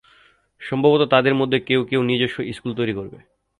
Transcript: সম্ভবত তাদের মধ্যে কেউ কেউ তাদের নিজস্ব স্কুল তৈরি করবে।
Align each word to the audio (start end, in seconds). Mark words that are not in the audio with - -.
সম্ভবত 0.61 1.01
তাদের 1.09 1.33
মধ্যে 1.35 1.57
কেউ 1.59 1.81
কেউ 1.85 2.01
তাদের 2.01 2.03
নিজস্ব 2.03 2.37
স্কুল 2.53 2.71
তৈরি 2.75 2.93
করবে। 2.93 3.17